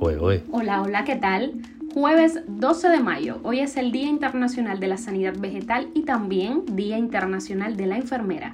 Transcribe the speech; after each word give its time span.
Hola, 0.00 0.82
hola, 0.82 1.04
¿qué 1.04 1.16
tal? 1.16 1.54
Jueves 1.92 2.40
12 2.46 2.88
de 2.88 3.00
mayo, 3.00 3.40
hoy 3.42 3.58
es 3.58 3.76
el 3.76 3.90
Día 3.90 4.08
Internacional 4.08 4.78
de 4.78 4.86
la 4.86 4.96
Sanidad 4.96 5.34
Vegetal 5.36 5.90
y 5.92 6.02
también 6.02 6.64
Día 6.76 6.96
Internacional 6.96 7.76
de 7.76 7.86
la 7.86 7.96
Enfermera. 7.96 8.52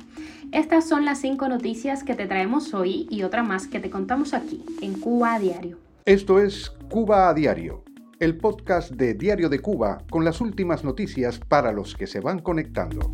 Estas 0.53 0.89
son 0.89 1.05
las 1.05 1.21
cinco 1.21 1.47
noticias 1.49 2.03
que 2.03 2.15
te 2.15 2.27
traemos 2.27 2.73
hoy 2.73 3.07
y 3.11 3.25
otra 3.25 3.43
más 3.43 3.67
que 3.67 3.79
te 3.79 3.91
contamos 3.91 4.33
aquí, 4.33 4.65
en 4.81 4.95
Cuba 4.95 5.35
a 5.35 5.39
Diario. 5.39 5.79
Esto 6.07 6.41
es 6.41 6.71
Cuba 6.89 7.29
a 7.29 7.35
Diario, 7.35 7.85
el 8.21 8.39
podcast 8.39 8.93
de 8.93 9.13
Diario 9.13 9.51
de 9.51 9.59
Cuba 9.59 9.99
con 10.09 10.25
las 10.25 10.41
últimas 10.41 10.83
noticias 10.83 11.39
para 11.39 11.73
los 11.73 11.95
que 11.95 12.07
se 12.07 12.21
van 12.21 12.39
conectando. 12.39 13.11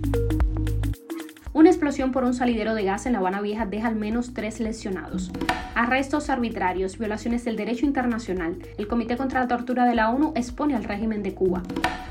Explosión 1.81 2.13
por 2.13 2.25
un 2.25 2.35
salidero 2.35 2.75
de 2.75 2.85
gas 2.85 3.07
en 3.07 3.15
La 3.15 3.21
Habana 3.21 3.41
Vieja 3.41 3.65
deja 3.65 3.89
al 3.89 3.97
menos 3.97 4.35
tres 4.35 4.61
lesionados. 4.61 5.33
Arrestos 5.75 6.29
arbitrarios, 6.29 6.99
violaciones 6.99 7.43
del 7.47 7.57
derecho 7.57 7.87
internacional. 7.87 8.59
El 8.77 8.87
Comité 8.87 9.17
contra 9.17 9.41
la 9.41 9.49
Tortura 9.49 9.87
de 9.87 9.95
la 9.95 10.11
ONU 10.11 10.35
expone 10.37 10.77
al 10.77 10.85
régimen 10.85 11.23
de 11.23 11.33
Cuba. 11.33 11.63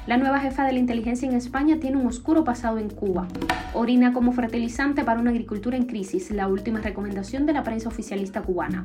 La 0.07 0.17
nueva 0.17 0.39
jefa 0.39 0.65
de 0.65 0.73
la 0.73 0.79
inteligencia 0.79 1.29
en 1.29 1.35
España 1.35 1.77
tiene 1.79 1.97
un 1.97 2.07
oscuro 2.07 2.43
pasado 2.43 2.79
en 2.79 2.89
Cuba. 2.89 3.27
Orina 3.75 4.11
como 4.11 4.31
fertilizante 4.31 5.03
para 5.03 5.19
una 5.19 5.29
agricultura 5.29 5.77
en 5.77 5.85
crisis, 5.85 6.31
la 6.31 6.47
última 6.47 6.81
recomendación 6.81 7.45
de 7.45 7.53
la 7.53 7.61
prensa 7.61 7.89
oficialista 7.89 8.41
cubana. 8.41 8.81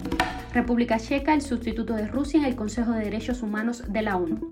República 0.53 0.98
Checa, 0.98 1.33
el 1.33 1.41
sustituto 1.41 1.95
de 1.95 2.09
Rusia 2.09 2.41
en 2.41 2.45
el 2.45 2.56
Consejo 2.56 2.92
de 2.92 3.05
Derechos 3.05 3.42
Humanos 3.42 3.84
de 3.89 4.03
la 4.03 4.19
ONU. 4.19 4.51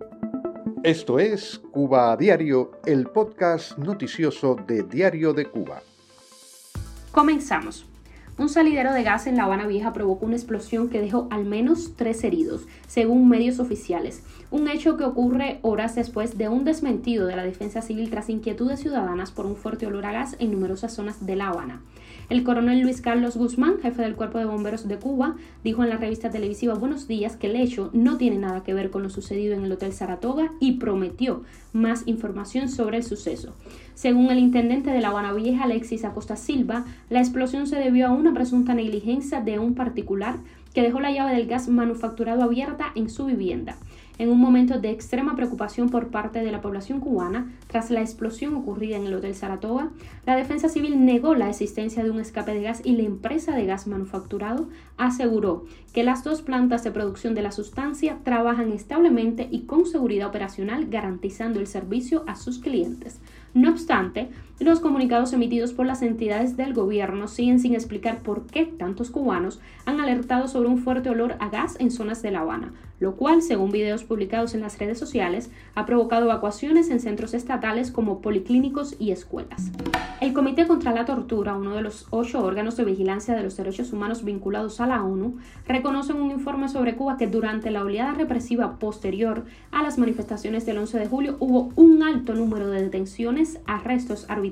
Esto 0.83 1.19
es 1.19 1.59
Cuba 1.73 2.11
a 2.11 2.17
Diario, 2.17 2.81
el 2.87 3.09
podcast 3.09 3.77
noticioso 3.77 4.57
de 4.67 4.83
Diario 4.85 5.35
de 5.35 5.45
Cuba. 5.45 5.83
Comenzamos. 7.13 7.92
Un 8.39 8.49
salidero 8.49 8.95
de 8.95 9.03
gas 9.03 9.27
en 9.27 9.37
La 9.37 9.45
Habana 9.45 9.67
Vieja 9.67 9.93
provocó 9.93 10.25
una 10.25 10.37
explosión 10.37 10.89
que 10.89 11.03
dejó 11.03 11.29
al 11.31 11.45
menos 11.45 11.93
tres 11.97 12.25
heridos, 12.25 12.63
según 12.89 13.29
medios 13.29 13.61
oficiales. 13.61 14.23
Un 14.51 14.69
hecho 14.69 14.97
que 14.97 15.05
ocurre 15.05 15.59
horas 15.61 15.95
después 15.95 16.39
de 16.39 16.49
un 16.49 16.65
desmentido 16.65 17.27
de 17.27 17.37
la 17.37 17.45
defensa 17.45 17.83
civil 17.83 18.09
tras 18.09 18.31
inquietudes 18.31 18.81
ciudadanas 18.81 19.33
por 19.33 19.45
un 19.45 19.55
fuerte 19.55 19.87
olor 19.87 20.07
a 20.07 20.13
gas 20.13 20.37
en 20.39 20.51
numerosas 20.51 20.95
zonas 20.95 21.27
de 21.27 21.37
La 21.37 21.49
Habana. 21.49 21.83
El 22.31 22.45
coronel 22.45 22.81
Luis 22.81 23.03
Carlos 23.03 23.37
Guzmán, 23.37 23.79
jefe 23.83 24.01
del 24.01 24.15
Cuerpo 24.15 24.39
de 24.39 24.47
Bomberos 24.47 24.89
de 24.89 24.97
Cuba, 24.97 25.37
dijo 25.63 25.83
en 25.83 25.91
la 25.91 25.99
revista 25.99 26.31
televisiva 26.31 26.73
Buenos 26.73 27.07
Días 27.07 27.37
que 27.37 27.49
el 27.49 27.57
hecho 27.57 27.91
no 27.93 28.17
tiene 28.17 28.39
nada 28.39 28.63
que 28.63 28.73
ver 28.73 28.91
con 28.91 29.03
lo 29.03 29.11
sucedido 29.11 29.55
en 29.55 29.65
el 29.65 29.73
Hotel 29.73 29.93
Saratoga 29.93 30.51
y 30.59 30.79
prometió 30.79 31.43
más 31.75 32.05
información 32.07 32.71
sobre 32.71 32.99
el 32.99 33.05
suceso. 33.05 33.55
Según 33.95 34.31
el 34.31 34.39
intendente 34.39 34.91
de 34.91 35.01
La 35.01 35.09
Habana 35.09 35.35
Vieja, 35.35 35.65
Alexis 35.65 36.05
Acosta 36.05 36.37
Silva, 36.37 36.87
la 37.11 37.21
explosión 37.21 37.67
se 37.67 37.77
debió 37.77 38.07
a 38.07 38.13
una 38.23 38.33
presunta 38.33 38.73
negligencia 38.73 39.41
de 39.41 39.59
un 39.59 39.75
particular 39.75 40.37
que 40.73 40.83
dejó 40.83 41.01
la 41.01 41.11
llave 41.11 41.35
del 41.35 41.49
gas 41.49 41.69
manufacturado 41.69 42.43
abierta 42.45 42.93
en 42.95 43.11
su 43.11 43.27
vivienda 43.27 43.77
en 44.19 44.31
un 44.31 44.39
momento 44.39 44.79
de 44.79 44.91
extrema 44.91 45.35
preocupación 45.35 45.89
por 45.89 46.09
parte 46.09 46.45
de 46.45 46.53
la 46.53 46.61
población 46.61 47.01
cubana 47.01 47.53
tras 47.67 47.91
la 47.91 48.01
explosión 48.01 48.55
ocurrida 48.55 48.97
en 48.97 49.07
el 49.07 49.15
Hotel 49.15 49.35
Saratoga, 49.35 49.91
la 50.27 50.37
Defensa 50.37 50.69
Civil 50.69 51.05
negó 51.05 51.35
la 51.35 51.49
existencia 51.49 52.05
de 52.05 52.11
un 52.11 52.21
escape 52.21 52.55
de 52.55 52.63
gas 52.63 52.83
y 52.85 52.93
la 52.93 53.03
empresa 53.03 53.57
de 53.57 53.67
gas 53.67 53.87
manufacturado 53.87 54.69
aseguró 54.97 55.65
que 55.93 56.05
las 56.05 56.23
dos 56.23 56.43
plantas 56.43 56.85
de 56.85 56.91
producción 56.91 57.35
de 57.35 57.43
la 57.43 57.53
sustancia 57.53 58.19
trabajan 58.23 58.71
establemente 58.71 59.49
y 59.51 59.63
con 59.63 59.87
seguridad 59.87 60.29
operacional 60.29 60.87
garantizando 60.87 61.59
el 61.59 61.67
servicio 61.67 62.25
a 62.27 62.37
sus 62.37 62.59
clientes. 62.59 63.21
No 63.55 63.71
obstante, 63.71 64.31
los 64.65 64.81
comunicados 64.81 65.33
emitidos 65.33 65.73
por 65.73 65.87
las 65.87 66.03
entidades 66.03 66.57
del 66.57 66.75
gobierno 66.75 67.29
siguen 67.29 67.59
sin 67.59 67.75
explicar 67.75 68.19
por 68.19 68.47
qué 68.47 68.65
tantos 68.65 69.11
cubanos 69.11 69.61
han 69.87 70.01
alertado 70.01 70.49
sobre 70.49 70.69
un 70.69 70.79
fuerte 70.79 71.11
olor 71.11 71.37
a 71.41 71.49
gas 71.49 71.77
en 71.81 71.91
zonas 71.91 72.23
de 72.23 72.31
La 72.31 72.41
Habana, 72.41 72.73
lo 73.01 73.17
cual, 73.17 73.43
según 73.43 73.73
videos 73.73 74.05
publicados 74.05 74.55
en 74.55 74.61
las 74.61 74.79
redes 74.79 74.99
sociales, 74.99 75.51
ha 75.75 75.87
provocado 75.87 76.27
evacuaciones 76.27 76.91
en 76.91 77.01
centros 77.01 77.35
estatales 77.35 77.91
como 77.91 78.21
policlínicos 78.21 78.95
y 78.99 79.11
escuelas. 79.11 79.73
El 80.21 80.33
Comité 80.33 80.69
contra 80.69 80.93
la 80.93 81.05
Tortura, 81.05 81.57
uno 81.57 81.75
de 81.75 81.83
los 81.83 82.07
ocho 82.11 82.45
órganos 82.45 82.77
de 82.77 82.85
vigilancia 82.85 83.35
de 83.35 83.43
los 83.43 83.57
derechos 83.57 83.93
humanos 83.93 84.25
vinculados 84.25 84.81
a 84.81 84.87
la 84.87 85.03
ONU, 85.03 85.39
reconoce 85.67 86.13
en 86.13 86.21
un 86.21 86.31
informe 86.31 86.69
sobre 86.69 86.95
Cuba 86.95 87.17
que 87.17 87.27
durante 87.27 87.73
la 87.73 87.83
oleada 87.83 88.13
represiva 88.13 88.79
posterior 88.79 89.45
a 89.73 89.83
las 89.83 89.99
manifestaciones 89.99 90.65
del 90.65 90.79
11 90.79 91.01
de 91.01 91.07
julio 91.09 91.37
hubo 91.41 91.71
un 91.75 92.05
alto 92.05 92.35
número 92.35 92.71
de 92.71 92.83
detenciones 92.83 93.59
arrestos 93.67 94.27
arbitrarios, 94.29 94.52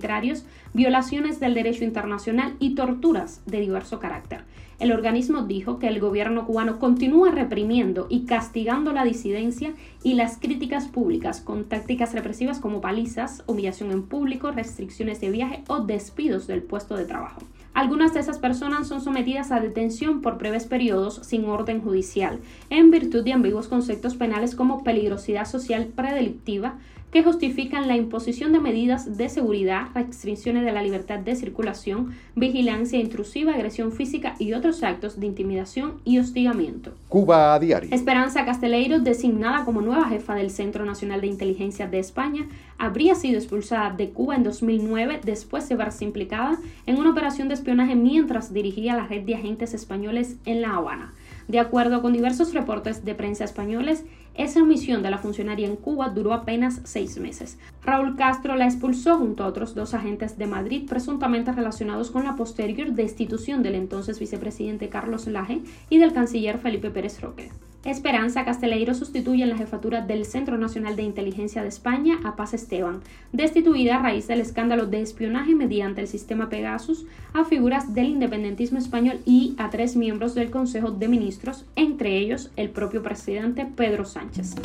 violaciones 0.73 1.41
del 1.41 1.55
derecho 1.55 1.85
internacional 1.85 2.57
y 2.59 2.75
torturas 2.75 3.43
de 3.47 3.61
diverso 3.61 4.01
carácter. 4.01 4.45
El 4.81 4.93
organismo 4.93 5.43
dijo 5.43 5.79
que 5.79 5.89
el 5.89 6.01
gobierno 6.01 6.47
cubano 6.47 6.79
continúa 6.79 7.31
reprimiendo 7.31 8.07
y 8.09 8.25
castigando 8.25 8.95
la 8.95 9.05
disidencia 9.05 9.75
y 10.03 10.15
las 10.15 10.39
críticas 10.39 10.89
públicas 10.89 11.43
con 11.43 11.65
tácticas 11.65 12.15
represivas 12.15 12.61
como 12.61 12.81
palizas, 12.81 13.45
humillación 13.47 13.91
en 13.91 14.05
público, 14.05 14.51
restricciones 14.51 15.21
de 15.21 15.31
viaje 15.31 15.65
o 15.69 15.81
despidos 15.81 16.47
del 16.47 16.63
puesto 16.63 16.97
de 16.97 17.05
trabajo. 17.05 17.43
Algunas 17.75 18.15
de 18.15 18.21
esas 18.21 18.39
personas 18.39 18.89
son 18.89 19.01
sometidas 19.01 19.53
a 19.53 19.61
detención 19.61 20.23
por 20.23 20.39
breves 20.39 20.65
periodos 20.65 21.21
sin 21.23 21.45
orden 21.45 21.83
judicial, 21.83 22.41
en 22.69 22.91
virtud 22.91 23.23
de 23.23 23.35
ambiguos 23.35 23.69
conceptos 23.69 24.15
penales 24.15 24.57
como 24.57 24.83
peligrosidad 24.83 25.45
social 25.45 25.87
predelictiva, 25.95 26.79
que 27.13 27.23
justifican 27.23 27.89
la 27.89 27.97
imposición 27.97 28.53
de 28.53 28.61
medidas 28.61 29.17
de 29.17 29.29
seguridad, 29.29 29.89
restricciones 29.95 30.65
de 30.65 30.73
la 30.73 30.83
libertad 30.83 31.19
de 31.19 31.35
circulación, 31.35 32.15
vigilancia 32.37 32.99
intrusiva, 32.99 33.55
agresión 33.55 33.93
física 33.93 34.35
y 34.39 34.53
otros 34.53 34.83
actos 34.83 35.19
de 35.19 35.27
intimidación 35.27 35.95
y 36.05 36.19
hostigamiento. 36.19 36.93
Cuba 37.09 37.55
a 37.55 37.59
diario. 37.59 37.91
Esperanza 37.93 38.45
Casteleiro, 38.45 39.01
designada 39.01 39.65
como 39.65 39.81
nueva 39.81 40.09
jefa 40.09 40.35
del 40.35 40.51
Centro 40.51 40.85
Nacional 40.85 41.21
de 41.21 41.27
Inteligencia 41.27 41.89
de 41.89 41.99
España, 41.99 42.47
habría 42.79 43.15
sido 43.15 43.39
expulsada 43.39 43.91
de 43.91 44.11
Cuba 44.11 44.37
en 44.37 44.45
2009 44.45 45.21
después 45.25 45.69
de 45.69 45.77
verse 45.77 46.05
implicada 46.05 46.59
en 46.87 46.99
una 46.99 47.11
operación 47.11 47.49
de 47.49 47.55
espionaje 47.55 47.95
mientras 47.95 48.53
dirigía 48.53 48.97
la 48.97 49.07
red 49.07 49.23
de 49.23 49.35
agentes 49.35 49.75
españoles 49.75 50.37
en 50.45 50.63
La 50.63 50.77
Habana. 50.77 51.13
De 51.49 51.59
acuerdo 51.59 52.01
con 52.01 52.13
diversos 52.13 52.55
reportes 52.55 53.05
de 53.05 53.15
prensa 53.17 53.43
españoles, 53.43 54.05
esa 54.35 54.65
misión 54.65 55.03
de 55.03 55.11
la 55.11 55.19
funcionaria 55.19 55.67
en 55.67 55.77
Cuba 55.77 56.09
duró 56.09 56.33
apenas 56.33 56.81
seis 56.85 57.19
meses. 57.19 57.59
Raúl 57.83 58.17
Castro 58.17 58.57
la 58.57 58.67
expulsó 58.67 59.19
junto 59.19 59.45
a 59.45 59.47
otros 59.47 59.75
dos 59.75 59.95
agentes 59.95 60.39
de 60.39 60.47
Madrid 60.47 60.89
presuntamente 60.89 61.53
relacionados 61.53 62.11
con 62.11 62.25
la 62.25 62.37
posterior 62.37 62.93
destitución 62.93 63.63
del 63.63 63.75
entonces 63.75 64.19
vicepresidente 64.19 64.89
Carlos 64.89 65.27
Laje 65.27 65.63
y 65.89 65.99
del 65.99 66.13
canciller 66.13 66.59
Felipe 66.59 66.91
Pérez 66.91 67.21
Roque. 67.21 67.51
Esperanza 67.85 68.45
Casteleiro 68.45 68.93
sustituye 68.93 69.43
en 69.43 69.49
la 69.49 69.57
jefatura 69.57 70.03
del 70.03 70.27
Centro 70.27 70.59
Nacional 70.59 70.97
de 70.97 71.03
Inteligencia 71.03 71.63
de 71.63 71.69
España 71.69 72.19
a 72.25 72.37
Paz 72.37 72.53
Esteban, 72.53 73.01
destituida 73.33 73.97
a 73.97 74.03
raíz 74.03 74.29
del 74.29 74.41
escándalo 74.41 74.87
de 74.87 75.01
espionaje 75.01 75.55
mediante 75.55 76.03
el 76.03 76.07
sistema 76.07 76.51
Pegasus 76.51 77.07
a 77.33 77.45
figuras 77.45 77.95
del 77.95 78.09
independentismo 78.09 78.79
español 78.79 79.21
y 79.25 79.55
a 79.57 79.71
tres 79.71 79.97
miembros 79.97 80.35
del 80.35 80.51
Consejo 80.51 80.91
de 80.91 81.09
Ministros, 81.09 81.65
entre 81.75 82.19
ellos 82.19 82.51
el 82.57 82.69
propio 82.69 83.03
presidente 83.03 83.65
Pedro 83.65 84.05
Sánchez. 84.05 84.57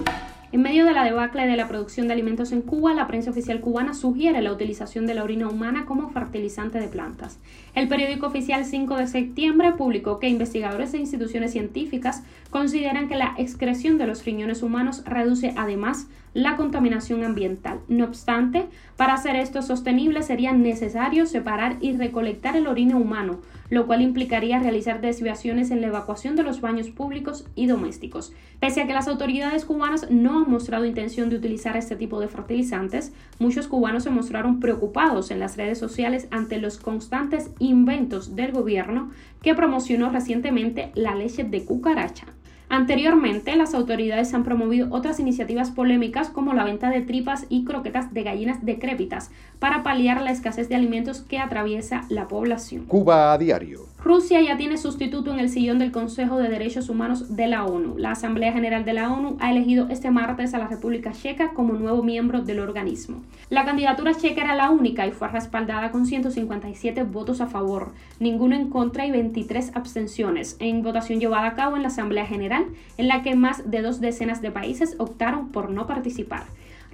En 0.55 0.61
medio 0.61 0.85
de 0.85 0.93
la 0.93 1.03
debacle 1.03 1.47
de 1.47 1.57
la 1.57 1.67
producción 1.67 2.07
de 2.07 2.13
alimentos 2.13 2.53
en 2.53 2.61
Cuba, 2.61 2.93
la 2.93 3.07
prensa 3.07 3.29
oficial 3.29 3.59
cubana 3.59 3.93
sugiere 3.93 4.41
la 4.41 4.53
utilización 4.53 5.05
de 5.05 5.13
la 5.13 5.21
orina 5.21 5.49
humana 5.49 5.83
como 5.85 6.09
fertilizante 6.11 6.79
de 6.79 6.87
plantas. 6.87 7.39
El 7.73 7.89
periódico 7.89 8.27
oficial 8.27 8.63
5 8.63 8.95
de 8.95 9.07
septiembre 9.07 9.73
publicó 9.73 10.17
que 10.17 10.29
investigadores 10.29 10.93
e 10.93 10.97
instituciones 10.97 11.51
científicas 11.51 12.23
consideran 12.51 13.09
que 13.09 13.17
la 13.17 13.35
excreción 13.37 13.97
de 13.97 14.07
los 14.07 14.23
riñones 14.23 14.63
humanos 14.63 15.03
reduce 15.03 15.53
además 15.57 16.07
la 16.35 16.57
contaminación 16.57 17.23
ambiental. 17.23 17.79
No 17.87 18.03
obstante, 18.03 18.67
para 18.97 19.13
hacer 19.13 19.37
esto 19.37 19.61
sostenible 19.61 20.21
sería 20.21 20.51
necesario 20.51 21.25
separar 21.25 21.77
y 21.79 21.93
recolectar 21.93 22.57
el 22.57 22.67
orina 22.67 22.97
humano, 22.97 23.39
lo 23.69 23.87
cual 23.87 24.01
implicaría 24.01 24.59
realizar 24.59 24.99
desviaciones 24.99 25.71
en 25.71 25.79
la 25.79 25.87
evacuación 25.87 26.35
de 26.35 26.43
los 26.43 26.59
baños 26.59 26.89
públicos 26.89 27.47
y 27.55 27.67
domésticos. 27.67 28.33
Pese 28.59 28.81
a 28.81 28.85
que 28.85 28.93
las 28.93 29.07
autoridades 29.07 29.63
cubanas 29.63 30.11
no 30.11 30.39
han 30.39 30.51
mostrado 30.51 30.83
intención 30.83 31.29
de 31.29 31.37
utilizar 31.37 31.77
este 31.77 31.95
tipo 31.95 32.19
de 32.19 32.27
fertilizantes, 32.27 33.13
muchos 33.39 33.67
cubanos 33.69 34.03
se 34.03 34.09
mostraron 34.09 34.59
preocupados 34.59 35.31
en 35.31 35.39
las 35.39 35.55
redes 35.55 35.79
sociales 35.79 36.27
ante 36.31 36.59
los 36.59 36.77
constantes 36.79 37.49
inventos 37.59 38.35
del 38.35 38.51
gobierno 38.51 39.09
que 39.41 39.55
promocionó 39.55 40.09
recientemente 40.09 40.91
la 40.95 41.15
leche 41.15 41.45
de 41.45 41.63
cucaracha. 41.63 42.34
Anteriormente, 42.69 43.55
las 43.55 43.73
autoridades 43.73 44.33
han 44.33 44.43
promovido 44.43 44.87
otras 44.91 45.19
iniciativas 45.19 45.71
polémicas 45.71 46.29
como 46.29 46.53
la 46.53 46.63
venta 46.63 46.89
de 46.89 47.01
tripas 47.01 47.45
y 47.49 47.63
croquetas 47.63 48.13
de 48.13 48.23
gallinas 48.23 48.65
decrépitas 48.65 49.31
para 49.59 49.83
paliar 49.83 50.21
la 50.21 50.31
escasez 50.31 50.67
de 50.69 50.75
alimentos 50.75 51.21
que 51.21 51.39
atraviesa 51.39 52.05
la 52.09 52.27
población. 52.27 52.85
Cuba 52.85 53.33
a 53.33 53.37
diario. 53.37 53.94
Rusia 54.05 54.39
ya 54.39 54.55
tiene 54.55 54.77
sustituto 54.77 55.33
en 55.33 55.39
el 55.39 55.49
sillón 55.49 55.79
del 55.79 55.91
Consejo 55.91 56.37
de 56.37 56.47
Derechos 56.47 56.89
Humanos 56.89 57.35
de 57.35 57.47
la 57.47 57.65
ONU. 57.65 57.97
La 57.97 58.11
Asamblea 58.11 58.53
General 58.53 58.85
de 58.85 58.93
la 58.93 59.11
ONU 59.11 59.35
ha 59.39 59.49
elegido 59.49 59.87
este 59.89 60.11
martes 60.11 60.53
a 60.53 60.59
la 60.59 60.67
República 60.67 61.11
Checa 61.11 61.53
como 61.55 61.73
nuevo 61.73 62.03
miembro 62.03 62.43
del 62.43 62.59
organismo. 62.59 63.23
La 63.49 63.65
candidatura 63.65 64.13
checa 64.13 64.43
era 64.43 64.53
la 64.53 64.69
única 64.69 65.07
y 65.07 65.11
fue 65.11 65.27
respaldada 65.29 65.89
con 65.89 66.05
157 66.05 67.01
votos 67.01 67.41
a 67.41 67.47
favor, 67.47 67.93
ninguno 68.19 68.55
en 68.55 68.69
contra 68.69 69.07
y 69.07 69.11
23 69.11 69.71
abstenciones, 69.73 70.55
en 70.59 70.83
votación 70.83 71.19
llevada 71.19 71.47
a 71.47 71.55
cabo 71.55 71.75
en 71.75 71.81
la 71.81 71.87
Asamblea 71.87 72.27
General, 72.27 72.63
en 72.97 73.07
la 73.07 73.23
que 73.23 73.33
más 73.33 73.71
de 73.71 73.81
dos 73.81 74.01
decenas 74.01 74.39
de 74.39 74.51
países 74.51 74.97
optaron 74.99 75.49
por 75.49 75.71
no 75.71 75.87
participar. 75.87 76.43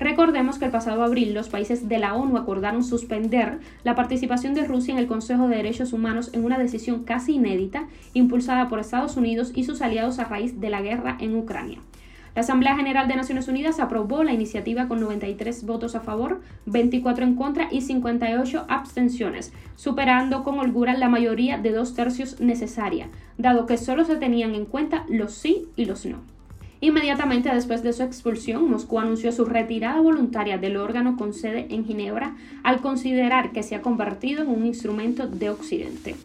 Recordemos 0.02 0.58
que 0.58 0.66
el 0.66 0.72
pasado 0.72 1.04
abril 1.04 1.36
los 1.36 1.50
países 1.50 1.88
de 1.88 2.00
la 2.00 2.16
ONU 2.16 2.36
acordaron 2.36 2.84
suspender 2.84 3.60
la 3.84 3.94
participación 3.94 4.56
de 4.56 4.66
Rusia 4.66 4.94
en 4.94 4.98
el 4.98 5.06
Consejo 5.06 5.48
de 5.48 5.58
Derechos 5.58 5.94
Humanos 5.94 6.32
en 6.34 6.44
una 6.44 6.58
decisión 6.58 7.04
casi 7.04 7.36
inédita 7.36 7.88
impulsada 8.16 8.68
por 8.68 8.80
Estados 8.80 9.16
Unidos 9.16 9.52
y 9.54 9.64
sus 9.64 9.80
aliados 9.84 10.18
a 10.18 10.24
raíz 10.24 10.60
de 10.60 10.72
la 10.72 10.82
guerra 10.82 11.18
en 11.20 11.36
Ucrania. 11.36 11.78
La 12.34 12.42
Asamblea 12.42 12.76
General 12.76 13.08
de 13.08 13.16
Naciones 13.16 13.48
Unidas 13.48 13.80
aprobó 13.80 14.24
la 14.24 14.34
iniciativa 14.34 14.88
con 14.88 15.02
93 15.02 15.68
votos 15.68 15.94
a 15.94 16.00
favor, 16.00 16.42
24 16.66 17.24
en 17.24 17.36
contra 17.36 17.68
y 17.72 17.82
58 17.82 18.66
abstenciones, 18.70 19.54
superando 19.76 20.44
con 20.44 20.58
holgura 20.58 20.98
la 20.98 21.10
mayoría 21.10 21.60
de 21.60 21.74
dos 21.74 21.94
tercios 21.94 22.42
necesaria, 22.42 23.10
dado 23.38 23.68
que 23.68 23.78
solo 23.78 24.04
se 24.04 24.16
tenían 24.16 24.56
en 24.56 24.66
cuenta 24.66 25.06
los 25.10 25.32
sí 25.32 25.68
y 25.76 25.86
los 25.86 26.08
no. 26.08 26.31
Inmediatamente 26.84 27.54
después 27.54 27.84
de 27.84 27.94
su 27.94 28.02
expulsión, 28.02 28.68
Moscú 28.68 29.00
anunció 29.00 29.32
su 29.32 29.46
retirada 29.46 30.02
voluntaria 30.02 30.58
del 30.58 30.78
órgano 30.78 31.16
con 31.16 31.32
sede 31.32 31.68
en 31.70 31.86
Ginebra 31.86 32.36
al 32.64 32.82
considerar 32.82 33.52
que 33.52 33.62
se 33.62 33.76
ha 33.76 33.84
convertido 33.84 34.42
en 34.42 34.50
un 34.50 34.66
instrumento 34.66 35.28
de 35.28 35.52
Occidente. 35.52 36.16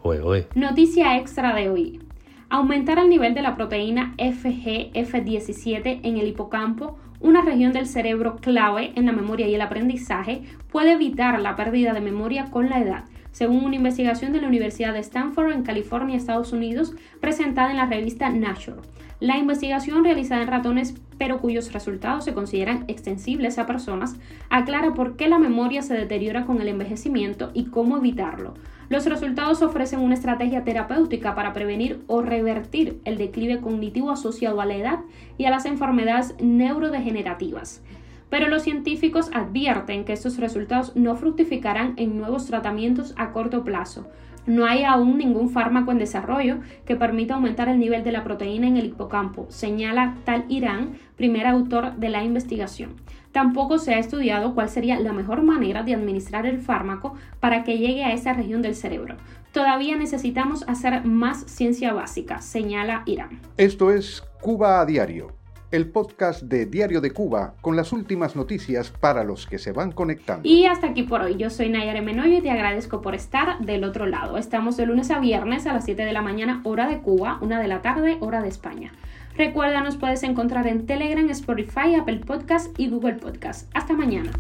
Noticia 0.54 1.18
extra 1.18 1.54
de 1.54 1.68
hoy. 1.68 2.00
Aumentar 2.48 2.98
el 2.98 3.10
nivel 3.10 3.34
de 3.34 3.42
la 3.42 3.54
proteína 3.54 4.14
FGF17 4.16 6.00
en 6.02 6.16
el 6.16 6.28
hipocampo, 6.28 6.96
una 7.20 7.42
región 7.42 7.72
del 7.72 7.86
cerebro 7.86 8.36
clave 8.36 8.92
en 8.94 9.04
la 9.04 9.12
memoria 9.12 9.46
y 9.46 9.54
el 9.54 9.60
aprendizaje, 9.60 10.40
puede 10.72 10.92
evitar 10.92 11.38
la 11.38 11.54
pérdida 11.54 11.92
de 11.92 12.00
memoria 12.00 12.50
con 12.50 12.70
la 12.70 12.80
edad 12.80 13.04
según 13.36 13.66
una 13.66 13.76
investigación 13.76 14.32
de 14.32 14.40
la 14.40 14.48
Universidad 14.48 14.94
de 14.94 15.00
Stanford 15.00 15.52
en 15.52 15.62
California, 15.62 16.16
Estados 16.16 16.54
Unidos, 16.54 16.94
presentada 17.20 17.70
en 17.70 17.76
la 17.76 17.84
revista 17.84 18.30
Nature. 18.30 18.80
La 19.20 19.36
investigación 19.36 20.04
realizada 20.04 20.40
en 20.40 20.48
ratones, 20.48 20.94
pero 21.18 21.38
cuyos 21.38 21.70
resultados 21.74 22.24
se 22.24 22.32
consideran 22.32 22.86
extensibles 22.88 23.58
a 23.58 23.66
personas, 23.66 24.16
aclara 24.48 24.94
por 24.94 25.16
qué 25.16 25.28
la 25.28 25.38
memoria 25.38 25.82
se 25.82 25.92
deteriora 25.92 26.46
con 26.46 26.62
el 26.62 26.68
envejecimiento 26.68 27.50
y 27.52 27.66
cómo 27.66 27.98
evitarlo. 27.98 28.54
Los 28.88 29.04
resultados 29.04 29.60
ofrecen 29.60 30.00
una 30.00 30.14
estrategia 30.14 30.64
terapéutica 30.64 31.34
para 31.34 31.52
prevenir 31.52 32.04
o 32.06 32.22
revertir 32.22 33.02
el 33.04 33.18
declive 33.18 33.60
cognitivo 33.60 34.10
asociado 34.10 34.62
a 34.62 34.64
la 34.64 34.76
edad 34.76 35.00
y 35.36 35.44
a 35.44 35.50
las 35.50 35.66
enfermedades 35.66 36.34
neurodegenerativas 36.40 37.82
pero 38.30 38.48
los 38.48 38.62
científicos 38.62 39.30
advierten 39.32 40.04
que 40.04 40.12
estos 40.12 40.38
resultados 40.38 40.94
no 40.96 41.16
fructificarán 41.16 41.94
en 41.96 42.16
nuevos 42.18 42.46
tratamientos 42.46 43.14
a 43.16 43.32
corto 43.32 43.64
plazo. 43.64 44.06
No 44.46 44.64
hay 44.64 44.84
aún 44.84 45.18
ningún 45.18 45.50
fármaco 45.50 45.90
en 45.90 45.98
desarrollo 45.98 46.58
que 46.84 46.94
permita 46.94 47.34
aumentar 47.34 47.68
el 47.68 47.80
nivel 47.80 48.04
de 48.04 48.12
la 48.12 48.22
proteína 48.22 48.68
en 48.68 48.76
el 48.76 48.86
hipocampo, 48.86 49.46
señala 49.48 50.16
Tal 50.24 50.44
Irán, 50.48 50.98
primer 51.16 51.46
autor 51.46 51.96
de 51.96 52.10
la 52.10 52.22
investigación. 52.22 52.94
Tampoco 53.32 53.78
se 53.78 53.94
ha 53.94 53.98
estudiado 53.98 54.54
cuál 54.54 54.68
sería 54.68 55.00
la 55.00 55.12
mejor 55.12 55.42
manera 55.42 55.82
de 55.82 55.94
administrar 55.94 56.46
el 56.46 56.60
fármaco 56.60 57.14
para 57.40 57.64
que 57.64 57.78
llegue 57.78 58.04
a 58.04 58.12
esa 58.12 58.32
región 58.32 58.62
del 58.62 58.76
cerebro. 58.76 59.16
Todavía 59.52 59.96
necesitamos 59.96 60.64
hacer 60.68 61.04
más 61.04 61.44
ciencia 61.46 61.92
básica, 61.92 62.40
señala 62.40 63.02
Irán. 63.04 63.40
Esto 63.56 63.90
es 63.90 64.22
Cuba 64.40 64.80
a 64.80 64.86
Diario 64.86 65.45
el 65.76 65.90
podcast 65.90 66.42
de 66.42 66.64
Diario 66.64 67.00
de 67.02 67.10
Cuba 67.10 67.54
con 67.60 67.76
las 67.76 67.92
últimas 67.92 68.34
noticias 68.34 68.90
para 68.90 69.24
los 69.24 69.46
que 69.46 69.58
se 69.58 69.72
van 69.72 69.92
conectando. 69.92 70.48
Y 70.48 70.64
hasta 70.64 70.88
aquí 70.88 71.02
por 71.02 71.20
hoy. 71.20 71.36
Yo 71.36 71.50
soy 71.50 71.68
Nayare 71.68 72.00
Menoyo 72.00 72.38
y 72.38 72.40
te 72.40 72.50
agradezco 72.50 73.02
por 73.02 73.14
estar 73.14 73.58
del 73.60 73.84
otro 73.84 74.06
lado. 74.06 74.38
Estamos 74.38 74.76
de 74.78 74.86
lunes 74.86 75.10
a 75.10 75.20
viernes 75.20 75.66
a 75.66 75.74
las 75.74 75.84
7 75.84 76.04
de 76.04 76.12
la 76.12 76.22
mañana, 76.22 76.62
hora 76.64 76.88
de 76.88 77.00
Cuba, 77.00 77.38
una 77.42 77.60
de 77.60 77.68
la 77.68 77.82
tarde, 77.82 78.16
hora 78.20 78.40
de 78.40 78.48
España. 78.48 78.92
Recuerda, 79.36 79.82
nos 79.82 79.96
puedes 79.96 80.22
encontrar 80.22 80.66
en 80.66 80.86
Telegram, 80.86 81.28
Spotify, 81.28 81.94
Apple 82.00 82.20
Podcast 82.26 82.78
y 82.80 82.88
Google 82.88 83.16
Podcast. 83.16 83.70
Hasta 83.74 83.92
mañana. 83.92 84.30